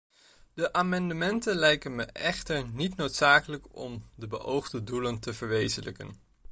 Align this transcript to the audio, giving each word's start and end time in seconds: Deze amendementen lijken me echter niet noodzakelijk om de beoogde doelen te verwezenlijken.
Deze 0.53 0.73
amendementen 0.73 1.55
lijken 1.55 1.95
me 1.95 2.03
echter 2.03 2.67
niet 2.67 2.95
noodzakelijk 2.95 3.75
om 3.77 4.03
de 4.15 4.27
beoogde 4.27 4.83
doelen 4.83 5.19
te 5.19 5.33
verwezenlijken. 5.33 6.15